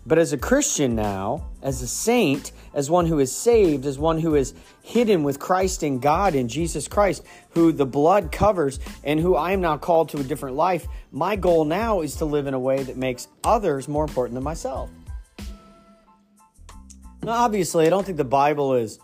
But 0.04 0.18
as 0.18 0.32
a 0.32 0.38
Christian 0.38 0.96
now, 0.96 1.46
as 1.62 1.80
a 1.80 1.86
saint, 1.86 2.50
as 2.74 2.90
one 2.90 3.06
who 3.06 3.20
is 3.20 3.30
saved, 3.30 3.86
as 3.86 3.98
one 3.98 4.18
who 4.18 4.34
is 4.34 4.52
hidden 4.82 5.22
with 5.22 5.38
Christ 5.38 5.84
in 5.84 6.00
God 6.00 6.34
in 6.34 6.48
Jesus 6.48 6.88
Christ, 6.88 7.24
who 7.50 7.70
the 7.70 7.86
blood 7.86 8.32
covers 8.32 8.80
and 9.04 9.20
who 9.20 9.36
I 9.36 9.52
am 9.52 9.60
now 9.60 9.76
called 9.76 10.08
to 10.10 10.18
a 10.18 10.24
different 10.24 10.56
life, 10.56 10.86
my 11.12 11.36
goal 11.36 11.64
now 11.64 12.00
is 12.00 12.16
to 12.16 12.24
live 12.24 12.48
in 12.48 12.54
a 12.54 12.58
way 12.58 12.82
that 12.82 12.96
makes 12.96 13.28
others 13.44 13.86
more 13.86 14.04
important 14.04 14.34
than 14.34 14.42
myself. 14.42 14.90
Now, 17.22 17.32
obviously, 17.32 17.86
I 17.86 17.90
don't 17.90 18.04
think 18.04 18.18
the 18.18 18.24
Bible 18.24 18.74
is 18.74 18.98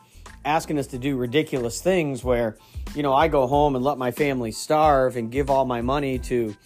asking 0.44 0.78
us 0.80 0.88
to 0.88 0.98
do 0.98 1.16
ridiculous 1.16 1.80
things 1.80 2.24
where, 2.24 2.56
you 2.96 3.04
know, 3.04 3.14
I 3.14 3.28
go 3.28 3.46
home 3.46 3.76
and 3.76 3.84
let 3.84 3.98
my 3.98 4.10
family 4.10 4.50
starve 4.50 5.16
and 5.16 5.30
give 5.30 5.50
all 5.50 5.64
my 5.64 5.82
money 5.82 6.18
to, 6.20 6.56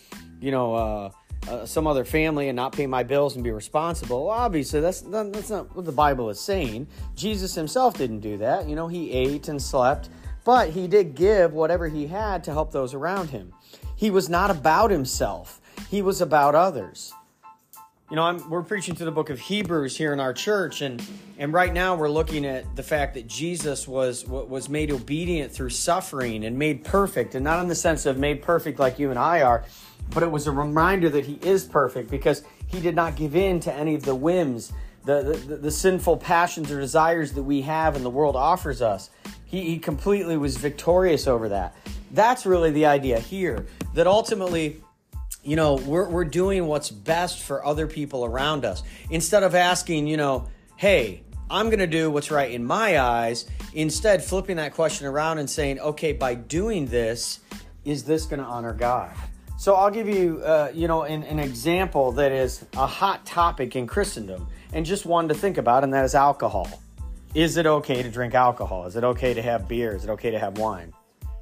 you 0.40 0.50
know, 0.50 0.74
uh, 0.74 1.10
uh, 1.48 1.66
some 1.66 1.86
other 1.86 2.04
family 2.04 2.48
and 2.48 2.56
not 2.56 2.72
pay 2.72 2.86
my 2.86 3.02
bills 3.02 3.34
and 3.34 3.42
be 3.42 3.50
responsible. 3.50 4.26
Well, 4.26 4.36
obviously, 4.36 4.80
that's 4.80 5.00
that's 5.00 5.50
not 5.50 5.74
what 5.74 5.84
the 5.84 5.92
Bible 5.92 6.30
is 6.30 6.40
saying. 6.40 6.86
Jesus 7.14 7.54
himself 7.54 7.98
didn't 7.98 8.20
do 8.20 8.36
that. 8.38 8.68
You 8.68 8.76
know, 8.76 8.88
he 8.88 9.10
ate 9.12 9.48
and 9.48 9.60
slept, 9.60 10.08
but 10.44 10.70
he 10.70 10.86
did 10.86 11.14
give 11.14 11.52
whatever 11.52 11.88
he 11.88 12.06
had 12.06 12.44
to 12.44 12.52
help 12.52 12.72
those 12.72 12.94
around 12.94 13.30
him. 13.30 13.52
He 13.96 14.10
was 14.10 14.28
not 14.28 14.50
about 14.50 14.90
himself. 14.90 15.60
He 15.90 16.02
was 16.02 16.20
about 16.20 16.54
others. 16.54 17.12
You 18.10 18.16
know, 18.16 18.24
I'm, 18.24 18.50
we're 18.50 18.62
preaching 18.62 18.94
to 18.96 19.06
the 19.06 19.10
book 19.10 19.30
of 19.30 19.40
Hebrews 19.40 19.96
here 19.96 20.12
in 20.12 20.20
our 20.20 20.34
church, 20.34 20.82
and 20.82 21.02
and 21.38 21.52
right 21.52 21.72
now 21.72 21.94
we're 21.94 22.10
looking 22.10 22.44
at 22.44 22.76
the 22.76 22.82
fact 22.82 23.14
that 23.14 23.26
Jesus 23.26 23.88
was 23.88 24.26
was 24.26 24.68
made 24.68 24.90
obedient 24.90 25.50
through 25.50 25.70
suffering 25.70 26.44
and 26.44 26.58
made 26.58 26.84
perfect, 26.84 27.34
and 27.34 27.42
not 27.42 27.62
in 27.62 27.68
the 27.68 27.74
sense 27.74 28.04
of 28.04 28.18
made 28.18 28.42
perfect 28.42 28.78
like 28.78 28.98
you 28.98 29.08
and 29.08 29.18
I 29.18 29.40
are, 29.40 29.64
but 30.14 30.22
it 30.22 30.30
was 30.30 30.46
a 30.46 30.52
reminder 30.52 31.08
that 31.10 31.24
he 31.24 31.38
is 31.42 31.64
perfect 31.64 32.10
because 32.10 32.42
he 32.66 32.80
did 32.80 32.94
not 32.94 33.16
give 33.16 33.36
in 33.36 33.60
to 33.60 33.72
any 33.72 33.94
of 33.94 34.02
the 34.02 34.14
whims, 34.14 34.72
the, 35.04 35.22
the, 35.22 35.56
the 35.56 35.70
sinful 35.70 36.18
passions 36.18 36.70
or 36.70 36.80
desires 36.80 37.32
that 37.32 37.42
we 37.42 37.62
have 37.62 37.96
and 37.96 38.04
the 38.04 38.10
world 38.10 38.36
offers 38.36 38.82
us. 38.82 39.10
He, 39.44 39.62
he 39.62 39.78
completely 39.78 40.36
was 40.36 40.56
victorious 40.56 41.26
over 41.26 41.48
that. 41.50 41.76
That's 42.12 42.46
really 42.46 42.70
the 42.70 42.86
idea 42.86 43.18
here 43.18 43.66
that 43.94 44.06
ultimately, 44.06 44.82
you 45.42 45.56
know, 45.56 45.74
we're, 45.74 46.08
we're 46.08 46.24
doing 46.24 46.66
what's 46.66 46.90
best 46.90 47.42
for 47.42 47.64
other 47.64 47.86
people 47.86 48.24
around 48.24 48.64
us. 48.64 48.82
Instead 49.10 49.42
of 49.42 49.54
asking, 49.54 50.06
you 50.06 50.16
know, 50.16 50.48
hey, 50.76 51.22
I'm 51.50 51.66
going 51.66 51.80
to 51.80 51.86
do 51.86 52.10
what's 52.10 52.30
right 52.30 52.50
in 52.50 52.64
my 52.64 52.98
eyes, 52.98 53.46
instead, 53.74 54.24
flipping 54.24 54.56
that 54.56 54.72
question 54.72 55.06
around 55.06 55.38
and 55.38 55.50
saying, 55.50 55.80
okay, 55.80 56.12
by 56.12 56.34
doing 56.34 56.86
this, 56.86 57.40
is 57.84 58.04
this 58.04 58.24
going 58.24 58.40
to 58.40 58.46
honor 58.46 58.72
God? 58.72 59.14
So 59.62 59.76
I'll 59.76 59.92
give 59.92 60.08
you, 60.08 60.40
uh, 60.40 60.72
you 60.74 60.88
know, 60.88 61.04
an, 61.04 61.22
an 61.22 61.38
example 61.38 62.10
that 62.12 62.32
is 62.32 62.64
a 62.72 62.84
hot 62.84 63.24
topic 63.24 63.76
in 63.76 63.86
Christendom 63.86 64.48
and 64.72 64.84
just 64.84 65.06
one 65.06 65.28
to 65.28 65.34
think 65.34 65.56
about, 65.56 65.84
and 65.84 65.94
that 65.94 66.04
is 66.04 66.16
alcohol. 66.16 66.82
Is 67.32 67.56
it 67.56 67.64
okay 67.64 68.02
to 68.02 68.10
drink 68.10 68.34
alcohol? 68.34 68.86
Is 68.86 68.96
it 68.96 69.04
okay 69.04 69.34
to 69.34 69.40
have 69.40 69.68
beer? 69.68 69.94
Is 69.94 70.02
it 70.02 70.10
okay 70.10 70.32
to 70.32 70.38
have 70.40 70.58
wine? 70.58 70.92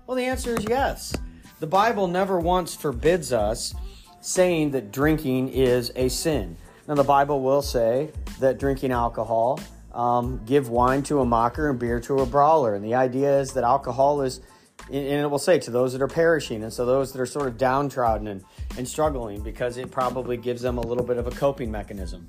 Well, 0.06 0.18
the 0.18 0.26
answer 0.26 0.54
is 0.54 0.66
yes. 0.68 1.16
The 1.60 1.66
Bible 1.66 2.08
never 2.08 2.38
once 2.38 2.74
forbids 2.74 3.32
us 3.32 3.74
saying 4.20 4.72
that 4.72 4.92
drinking 4.92 5.48
is 5.48 5.90
a 5.96 6.10
sin. 6.10 6.58
Now, 6.86 6.96
the 6.96 7.04
Bible 7.04 7.40
will 7.40 7.62
say 7.62 8.10
that 8.38 8.58
drinking 8.58 8.92
alcohol, 8.92 9.60
um, 9.94 10.42
give 10.44 10.68
wine 10.68 11.02
to 11.04 11.20
a 11.20 11.24
mocker 11.24 11.70
and 11.70 11.78
beer 11.78 11.98
to 12.00 12.18
a 12.18 12.26
brawler. 12.26 12.74
And 12.74 12.84
the 12.84 12.96
idea 12.96 13.40
is 13.40 13.54
that 13.54 13.64
alcohol 13.64 14.20
is, 14.20 14.42
and 14.86 14.96
it 14.96 15.30
will 15.30 15.38
say 15.38 15.58
to 15.60 15.70
those 15.70 15.92
that 15.92 16.02
are 16.02 16.08
perishing, 16.08 16.62
and 16.62 16.72
so 16.72 16.84
those 16.84 17.12
that 17.12 17.20
are 17.20 17.26
sort 17.26 17.46
of 17.46 17.56
downtrodden 17.56 18.26
and, 18.26 18.44
and 18.76 18.88
struggling, 18.88 19.42
because 19.42 19.76
it 19.76 19.90
probably 19.90 20.36
gives 20.36 20.62
them 20.62 20.78
a 20.78 20.80
little 20.80 21.04
bit 21.04 21.16
of 21.16 21.26
a 21.26 21.30
coping 21.30 21.70
mechanism. 21.70 22.28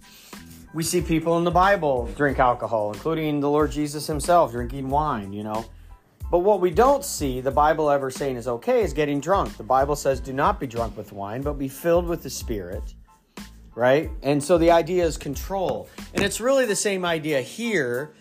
We 0.74 0.84
see 0.84 1.01
people 1.01 1.38
in 1.38 1.43
the 1.43 1.51
Bible 1.51 2.10
drink 2.15 2.39
alcohol, 2.39 2.93
including 2.93 3.39
the 3.39 3.50
Lord 3.50 3.72
Jesus 3.72 4.08
himself 4.08 4.51
drinking 4.51 4.89
wine, 4.89 5.34
you 5.34 5.43
know. 5.43 5.65
But 6.29 6.39
what 6.39 6.62
we 6.62 6.72
don't 6.72 7.03
see 7.03 7.41
the 7.41 7.51
Bible 7.51 7.89
ever 7.89 8.10
saying 8.10 8.38
is 8.38 8.48
okay 8.48 8.84
is 8.84 8.93
getting 8.93 9.20
drunk. 9.20 9.58
The 9.58 9.63
Bible 9.63 9.98
says, 9.98 10.22
do 10.22 10.31
not 10.31 10.62
be 10.62 10.67
drunk 10.67 10.96
with 10.96 11.12
wine, 11.12 11.41
but 11.41 11.53
be 11.53 11.67
filled 11.67 12.08
with 12.08 12.24
the 12.24 12.29
Spirit, 12.29 12.93
right? 13.75 14.10
And 14.24 14.41
so 14.41 14.58
the 14.58 14.72
idea 14.72 15.03
is 15.03 15.17
control. 15.17 15.89
And 16.13 16.24
it's 16.24 16.39
really 16.39 16.65
the 16.65 16.75
same 16.75 17.03
idea 17.03 17.41
here 17.41 18.13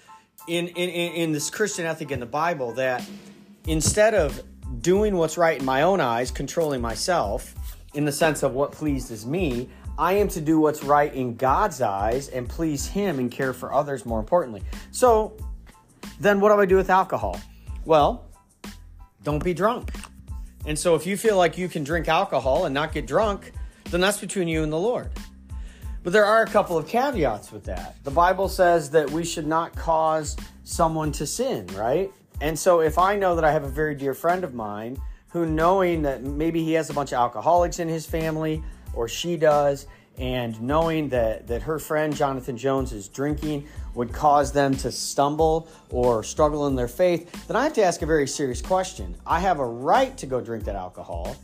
in, 0.48 0.66
in, 0.68 0.88
in 0.88 1.32
this 1.32 1.50
Christian 1.50 1.86
ethic 1.86 2.10
in 2.10 2.18
the 2.18 2.26
Bible 2.26 2.72
that 2.72 3.08
instead 3.66 4.14
of 4.14 4.42
doing 4.82 5.16
what's 5.16 5.36
right 5.36 5.58
in 5.58 5.64
my 5.64 5.82
own 5.82 6.00
eyes, 6.00 6.30
controlling 6.30 6.80
myself 6.80 7.54
in 7.94 8.04
the 8.04 8.12
sense 8.12 8.42
of 8.42 8.54
what 8.54 8.72
pleases 8.72 9.26
me, 9.26 9.68
I 9.98 10.14
am 10.14 10.28
to 10.28 10.40
do 10.40 10.60
what's 10.60 10.82
right 10.82 11.12
in 11.12 11.36
God's 11.36 11.82
eyes 11.82 12.28
and 12.28 12.48
please 12.48 12.86
Him 12.86 13.18
and 13.18 13.30
care 13.30 13.52
for 13.52 13.72
others 13.72 14.06
more 14.06 14.18
importantly. 14.18 14.62
So 14.92 15.36
then 16.18 16.40
what 16.40 16.50
do 16.50 16.60
I 16.60 16.66
do 16.66 16.76
with 16.76 16.90
alcohol? 16.90 17.40
Well, 17.84 18.26
don't 19.22 19.42
be 19.42 19.52
drunk. 19.52 19.92
And 20.66 20.78
so 20.78 20.94
if 20.94 21.06
you 21.06 21.16
feel 21.16 21.36
like 21.36 21.58
you 21.58 21.68
can 21.68 21.84
drink 21.84 22.08
alcohol 22.08 22.66
and 22.66 22.74
not 22.74 22.92
get 22.92 23.06
drunk, 23.06 23.52
then 23.90 24.00
that's 24.00 24.18
between 24.18 24.48
you 24.48 24.62
and 24.62 24.72
the 24.72 24.78
Lord. 24.78 25.10
But 26.02 26.12
there 26.12 26.24
are 26.24 26.42
a 26.42 26.46
couple 26.46 26.78
of 26.78 26.86
caveats 26.86 27.52
with 27.52 27.64
that. 27.64 28.02
The 28.04 28.10
Bible 28.10 28.48
says 28.48 28.90
that 28.90 29.10
we 29.10 29.24
should 29.24 29.46
not 29.46 29.74
cause 29.74 30.36
someone 30.64 31.12
to 31.12 31.26
sin, 31.26 31.66
right? 31.74 32.10
And 32.40 32.58
so 32.58 32.80
if 32.80 32.98
I 32.98 33.16
know 33.16 33.34
that 33.34 33.44
I 33.44 33.52
have 33.52 33.64
a 33.64 33.68
very 33.68 33.94
dear 33.94 34.14
friend 34.14 34.44
of 34.44 34.54
mine 34.54 35.00
who, 35.28 35.46
knowing 35.46 36.02
that 36.02 36.22
maybe 36.22 36.64
he 36.64 36.72
has 36.72 36.90
a 36.90 36.94
bunch 36.94 37.12
of 37.12 37.18
alcoholics 37.18 37.78
in 37.78 37.88
his 37.88 38.06
family 38.06 38.62
or 38.94 39.08
she 39.08 39.36
does, 39.36 39.86
and 40.18 40.60
knowing 40.60 41.08
that, 41.08 41.46
that 41.46 41.62
her 41.62 41.78
friend 41.78 42.14
Jonathan 42.14 42.56
Jones 42.56 42.92
is 42.92 43.08
drinking 43.08 43.66
would 43.94 44.12
cause 44.12 44.52
them 44.52 44.76
to 44.76 44.92
stumble 44.92 45.68
or 45.88 46.22
struggle 46.22 46.66
in 46.66 46.74
their 46.74 46.88
faith, 46.88 47.46
then 47.46 47.56
I 47.56 47.64
have 47.64 47.72
to 47.74 47.82
ask 47.82 48.02
a 48.02 48.06
very 48.06 48.26
serious 48.26 48.60
question. 48.60 49.16
I 49.26 49.40
have 49.40 49.60
a 49.60 49.66
right 49.66 50.16
to 50.18 50.26
go 50.26 50.40
drink 50.40 50.64
that 50.64 50.76
alcohol, 50.76 51.36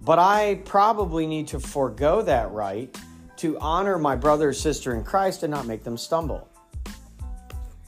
but 0.00 0.18
I 0.18 0.62
probably 0.64 1.26
need 1.26 1.48
to 1.48 1.60
forego 1.60 2.22
that 2.22 2.50
right 2.52 2.96
to 3.38 3.58
honor 3.58 3.98
my 3.98 4.14
brother 4.14 4.50
or 4.50 4.52
sister 4.52 4.94
in 4.94 5.02
Christ 5.02 5.42
and 5.42 5.50
not 5.50 5.66
make 5.66 5.82
them 5.82 5.96
stumble. 5.96 6.48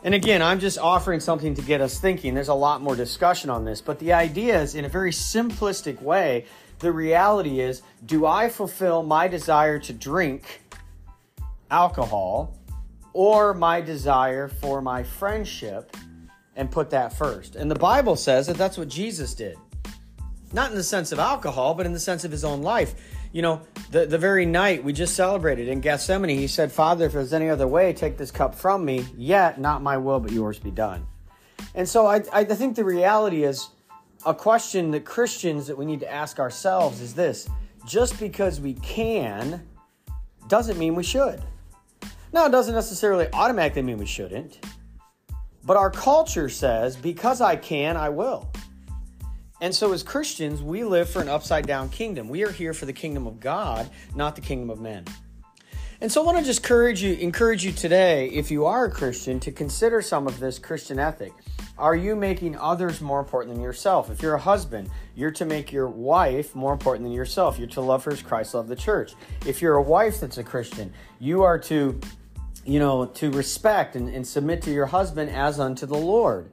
And 0.02 0.14
again, 0.14 0.40
I'm 0.40 0.60
just 0.60 0.78
offering 0.78 1.20
something 1.20 1.54
to 1.54 1.62
get 1.62 1.80
us 1.80 2.00
thinking. 2.00 2.34
There's 2.34 2.48
a 2.48 2.54
lot 2.54 2.80
more 2.80 2.96
discussion 2.96 3.50
on 3.50 3.64
this, 3.64 3.80
but 3.82 3.98
the 3.98 4.14
idea 4.14 4.60
is 4.60 4.74
in 4.74 4.84
a 4.84 4.88
very 4.88 5.12
simplistic 5.12 6.00
way 6.00 6.46
the 6.78 6.90
reality 6.90 7.60
is 7.60 7.82
do 8.06 8.24
I 8.24 8.48
fulfill 8.48 9.02
my 9.02 9.28
desire 9.28 9.78
to 9.80 9.92
drink 9.92 10.62
alcohol 11.70 12.58
or 13.12 13.52
my 13.52 13.82
desire 13.82 14.48
for 14.48 14.80
my 14.80 15.02
friendship 15.02 15.94
and 16.56 16.70
put 16.70 16.90
that 16.90 17.12
first? 17.12 17.56
And 17.56 17.70
the 17.70 17.78
Bible 17.78 18.16
says 18.16 18.46
that 18.46 18.56
that's 18.56 18.78
what 18.78 18.88
Jesus 18.88 19.34
did. 19.34 19.56
Not 20.52 20.70
in 20.70 20.76
the 20.76 20.82
sense 20.82 21.12
of 21.12 21.18
alcohol, 21.18 21.74
but 21.74 21.86
in 21.86 21.92
the 21.92 22.00
sense 22.00 22.24
of 22.24 22.32
his 22.32 22.44
own 22.44 22.62
life. 22.62 22.94
You 23.32 23.42
know, 23.42 23.60
the, 23.90 24.06
the 24.06 24.18
very 24.18 24.44
night 24.44 24.82
we 24.82 24.92
just 24.92 25.14
celebrated 25.14 25.68
in 25.68 25.80
Gethsemane, 25.80 26.36
he 26.36 26.46
said, 26.46 26.72
Father, 26.72 27.06
if 27.06 27.12
there's 27.12 27.32
any 27.32 27.48
other 27.48 27.68
way, 27.68 27.92
take 27.92 28.16
this 28.16 28.30
cup 28.30 28.54
from 28.54 28.84
me, 28.84 29.06
yet 29.16 29.60
not 29.60 29.82
my 29.82 29.96
will, 29.96 30.18
but 30.18 30.32
yours 30.32 30.58
be 30.58 30.70
done. 30.70 31.06
And 31.74 31.88
so 31.88 32.06
I, 32.06 32.22
I 32.32 32.44
think 32.44 32.74
the 32.76 32.84
reality 32.84 33.44
is 33.44 33.68
a 34.26 34.34
question 34.34 34.90
that 34.90 35.04
Christians 35.04 35.66
that 35.68 35.78
we 35.78 35.84
need 35.84 36.00
to 36.00 36.10
ask 36.10 36.38
ourselves 36.38 37.00
is 37.00 37.14
this 37.14 37.48
just 37.86 38.18
because 38.18 38.60
we 38.60 38.74
can 38.74 39.66
doesn't 40.48 40.78
mean 40.78 40.94
we 40.94 41.04
should. 41.04 41.40
Now, 42.32 42.46
it 42.46 42.50
doesn't 42.50 42.74
necessarily 42.74 43.28
automatically 43.32 43.82
mean 43.82 43.98
we 43.98 44.06
shouldn't, 44.06 44.64
but 45.64 45.76
our 45.76 45.90
culture 45.90 46.48
says 46.48 46.96
because 46.96 47.40
I 47.40 47.56
can, 47.56 47.96
I 47.96 48.08
will. 48.08 48.50
And 49.62 49.74
so, 49.74 49.92
as 49.92 50.02
Christians, 50.02 50.62
we 50.62 50.84
live 50.84 51.10
for 51.10 51.20
an 51.20 51.28
upside 51.28 51.66
down 51.66 51.90
kingdom. 51.90 52.28
We 52.28 52.44
are 52.44 52.50
here 52.50 52.72
for 52.72 52.86
the 52.86 52.94
kingdom 52.94 53.26
of 53.26 53.40
God, 53.40 53.90
not 54.14 54.34
the 54.34 54.40
kingdom 54.40 54.70
of 54.70 54.80
men. 54.80 55.04
And 56.00 56.10
so, 56.10 56.22
I 56.22 56.24
want 56.24 56.38
to 56.38 56.44
just 56.44 56.60
encourage 56.60 57.02
you, 57.02 57.12
encourage 57.14 57.62
you 57.62 57.72
today, 57.72 58.28
if 58.28 58.50
you 58.50 58.64
are 58.64 58.86
a 58.86 58.90
Christian, 58.90 59.38
to 59.40 59.52
consider 59.52 60.00
some 60.00 60.26
of 60.26 60.40
this 60.40 60.58
Christian 60.58 60.98
ethic. 60.98 61.32
Are 61.76 61.94
you 61.94 62.16
making 62.16 62.56
others 62.56 63.02
more 63.02 63.20
important 63.20 63.54
than 63.54 63.62
yourself? 63.62 64.10
If 64.10 64.22
you're 64.22 64.34
a 64.34 64.40
husband, 64.40 64.90
you're 65.14 65.30
to 65.32 65.44
make 65.44 65.72
your 65.72 65.88
wife 65.88 66.54
more 66.54 66.72
important 66.72 67.04
than 67.04 67.12
yourself. 67.12 67.58
You're 67.58 67.68
to 67.68 67.80
love 67.82 68.04
her 68.04 68.12
as 68.12 68.22
Christ 68.22 68.54
loved 68.54 68.68
the 68.68 68.76
church. 68.76 69.14
If 69.46 69.60
you're 69.60 69.76
a 69.76 69.82
wife 69.82 70.20
that's 70.20 70.38
a 70.38 70.44
Christian, 70.44 70.92
you 71.18 71.42
are 71.42 71.58
to, 71.58 71.98
you 72.64 72.78
know, 72.78 73.06
to 73.06 73.30
respect 73.30 73.96
and, 73.96 74.08
and 74.08 74.26
submit 74.26 74.62
to 74.62 74.70
your 74.70 74.86
husband 74.86 75.30
as 75.30 75.60
unto 75.60 75.86
the 75.86 75.96
Lord. 75.96 76.50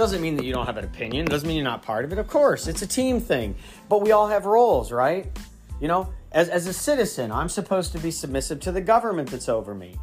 Doesn't 0.00 0.22
mean 0.22 0.36
that 0.36 0.46
you 0.46 0.54
don't 0.54 0.64
have 0.64 0.78
an 0.78 0.84
opinion. 0.86 1.26
Doesn't 1.26 1.46
mean 1.46 1.58
you're 1.58 1.62
not 1.62 1.82
part 1.82 2.06
of 2.06 2.12
it. 2.14 2.16
Of 2.16 2.26
course, 2.26 2.66
it's 2.66 2.80
a 2.80 2.86
team 2.86 3.20
thing. 3.20 3.54
But 3.86 4.00
we 4.00 4.12
all 4.12 4.28
have 4.28 4.46
roles, 4.46 4.90
right? 4.90 5.30
You 5.78 5.88
know, 5.88 6.10
as, 6.32 6.48
as 6.48 6.66
a 6.66 6.72
citizen, 6.72 7.30
I'm 7.30 7.50
supposed 7.50 7.92
to 7.92 7.98
be 7.98 8.10
submissive 8.10 8.60
to 8.60 8.72
the 8.72 8.80
government 8.80 9.30
that's 9.30 9.50
over 9.50 9.74
me. 9.74 9.96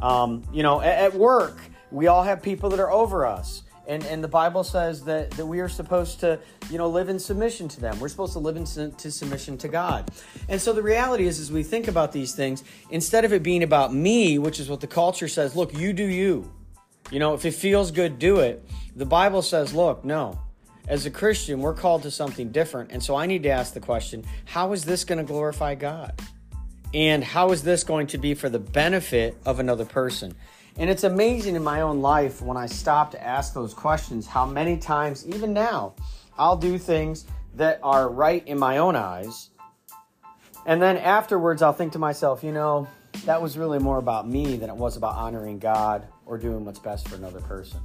Um, 0.00 0.42
you 0.54 0.62
know, 0.62 0.80
at, 0.80 1.12
at 1.12 1.14
work, 1.14 1.58
we 1.90 2.06
all 2.06 2.22
have 2.22 2.42
people 2.42 2.70
that 2.70 2.80
are 2.80 2.90
over 2.90 3.26
us. 3.26 3.64
And, 3.86 4.02
and 4.06 4.24
the 4.24 4.28
Bible 4.28 4.64
says 4.64 5.04
that, 5.04 5.30
that 5.32 5.44
we 5.44 5.60
are 5.60 5.68
supposed 5.68 6.20
to, 6.20 6.38
you 6.70 6.78
know, 6.78 6.88
live 6.88 7.10
in 7.10 7.18
submission 7.18 7.68
to 7.68 7.80
them. 7.82 8.00
We're 8.00 8.08
supposed 8.08 8.32
to 8.32 8.38
live 8.38 8.56
in 8.56 8.64
to 8.64 9.10
submission 9.10 9.58
to 9.58 9.68
God. 9.68 10.10
And 10.48 10.58
so 10.58 10.72
the 10.72 10.82
reality 10.82 11.26
is, 11.26 11.38
as 11.38 11.52
we 11.52 11.62
think 11.62 11.88
about 11.88 12.10
these 12.10 12.34
things, 12.34 12.64
instead 12.88 13.26
of 13.26 13.34
it 13.34 13.42
being 13.42 13.64
about 13.64 13.92
me, 13.92 14.38
which 14.38 14.58
is 14.58 14.70
what 14.70 14.80
the 14.80 14.86
culture 14.86 15.28
says, 15.28 15.54
look, 15.54 15.76
you 15.76 15.92
do 15.92 16.06
you. 16.06 16.50
You 17.10 17.18
know, 17.18 17.34
if 17.34 17.44
it 17.44 17.52
feels 17.52 17.90
good, 17.90 18.18
do 18.18 18.40
it. 18.40 18.66
The 18.94 19.06
Bible 19.06 19.42
says, 19.42 19.74
look, 19.74 20.04
no. 20.04 20.38
As 20.88 21.06
a 21.06 21.10
Christian, 21.10 21.60
we're 21.60 21.74
called 21.74 22.02
to 22.02 22.10
something 22.10 22.50
different. 22.50 22.90
And 22.90 23.02
so 23.02 23.14
I 23.14 23.26
need 23.26 23.44
to 23.44 23.48
ask 23.48 23.72
the 23.72 23.80
question 23.80 24.24
how 24.44 24.72
is 24.72 24.84
this 24.84 25.04
going 25.04 25.18
to 25.18 25.24
glorify 25.24 25.74
God? 25.74 26.20
And 26.92 27.24
how 27.24 27.52
is 27.52 27.62
this 27.62 27.84
going 27.84 28.08
to 28.08 28.18
be 28.18 28.34
for 28.34 28.50
the 28.50 28.58
benefit 28.58 29.36
of 29.46 29.60
another 29.60 29.84
person? 29.84 30.34
And 30.76 30.90
it's 30.90 31.04
amazing 31.04 31.56
in 31.56 31.62
my 31.62 31.82
own 31.82 32.00
life 32.00 32.42
when 32.42 32.56
I 32.56 32.66
stop 32.66 33.12
to 33.12 33.22
ask 33.22 33.54
those 33.54 33.72
questions 33.72 34.26
how 34.26 34.44
many 34.44 34.76
times, 34.76 35.26
even 35.26 35.52
now, 35.52 35.94
I'll 36.36 36.56
do 36.56 36.78
things 36.78 37.26
that 37.54 37.78
are 37.82 38.08
right 38.08 38.46
in 38.46 38.58
my 38.58 38.78
own 38.78 38.96
eyes. 38.96 39.50
And 40.66 40.80
then 40.80 40.96
afterwards, 40.96 41.62
I'll 41.62 41.72
think 41.72 41.92
to 41.92 41.98
myself, 41.98 42.42
you 42.42 42.52
know, 42.52 42.88
that 43.24 43.40
was 43.40 43.58
really 43.58 43.78
more 43.78 43.98
about 43.98 44.28
me 44.28 44.56
than 44.56 44.70
it 44.70 44.76
was 44.76 44.96
about 44.96 45.14
honoring 45.14 45.58
God 45.58 46.06
or 46.24 46.38
doing 46.38 46.64
what's 46.64 46.78
best 46.78 47.08
for 47.08 47.16
another 47.16 47.40
person. 47.40 47.80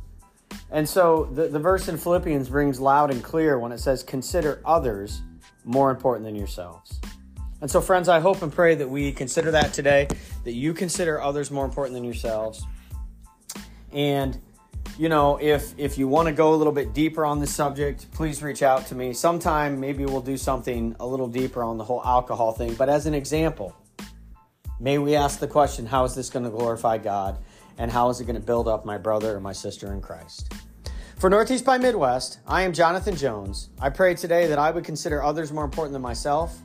And 0.72 0.88
so 0.88 1.26
the, 1.26 1.48
the 1.48 1.60
verse 1.60 1.88
in 1.88 1.98
Philippians 1.98 2.50
brings 2.50 2.80
loud 2.80 3.12
and 3.12 3.24
clear 3.24 3.58
when 3.58 3.72
it 3.72 3.80
says, 3.80 4.04
Consider 4.04 4.62
others 4.66 5.22
more 5.64 5.92
important 5.92 6.26
than 6.26 6.36
yourselves. 6.36 7.00
And 7.62 7.72
so, 7.72 7.82
friends, 7.82 8.08
I 8.08 8.20
hope 8.20 8.42
and 8.42 8.52
pray 8.52 8.76
that 8.76 8.90
we 8.90 9.12
consider 9.12 9.52
that 9.52 9.74
today, 9.74 10.08
that 10.44 10.54
you 10.54 10.74
consider 10.74 11.22
others 11.22 11.50
more 11.50 11.66
important 11.66 11.96
than 11.96 12.04
yourselves. 12.04 12.64
And 13.92 14.40
you 14.98 15.10
know, 15.10 15.38
if 15.42 15.74
if 15.78 15.98
you 15.98 16.08
want 16.08 16.28
to 16.28 16.34
go 16.34 16.54
a 16.54 16.58
little 16.58 16.74
bit 16.74 16.94
deeper 16.94 17.26
on 17.26 17.40
this 17.40 17.54
subject, 17.54 18.12
please 18.12 18.42
reach 18.42 18.64
out 18.64 18.88
to 18.88 18.96
me. 18.96 19.14
Sometime 19.14 19.80
maybe 19.80 20.06
we'll 20.06 20.22
do 20.22 20.38
something 20.38 20.96
a 21.00 21.06
little 21.06 21.28
deeper 21.28 21.64
on 21.64 21.78
the 21.78 21.84
whole 21.84 22.04
alcohol 22.04 22.52
thing. 22.52 22.74
But 22.74 22.90
as 22.90 23.06
an 23.06 23.14
example, 23.14 23.76
may 24.80 24.98
we 24.98 25.16
ask 25.16 25.40
the 25.40 25.48
question, 25.48 25.86
how 25.86 26.04
is 26.04 26.16
this 26.16 26.30
going 26.30 26.46
to 26.46 26.52
glorify 26.52 26.98
God? 26.98 27.38
And 27.78 27.92
how 27.92 28.10
is 28.10 28.20
it 28.20 28.26
going 28.26 28.40
to 28.40 28.46
build 28.46 28.68
up 28.68 28.86
my 28.86 28.98
brother 28.98 29.36
or 29.36 29.40
my 29.40 29.54
sister 29.54 29.94
in 29.94 30.02
Christ? 30.02 30.54
For 31.18 31.30
Northeast 31.30 31.66
by 31.66 31.78
Midwest, 31.78 32.40
I 32.48 32.62
am 32.62 32.74
Jonathan 32.74 33.16
Jones. 33.16 33.70
I 33.82 33.90
pray 33.90 34.14
today 34.14 34.48
that 34.48 34.60
I 34.60 34.70
would 34.72 34.84
consider 34.84 35.24
others 35.24 35.52
more 35.52 35.64
important 35.64 35.94
than 35.94 36.02
myself, 36.02 36.60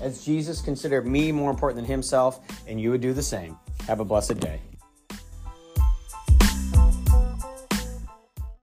as 0.00 0.24
Jesus 0.24 0.60
considered 0.60 1.06
me 1.06 1.30
more 1.30 1.50
important 1.50 1.76
than 1.76 1.84
himself, 1.84 2.40
and 2.66 2.80
you 2.80 2.90
would 2.90 3.00
do 3.00 3.12
the 3.12 3.22
same. 3.22 3.56
Have 3.86 4.00
a 4.00 4.04
blessed 4.04 4.40
day. 4.40 4.60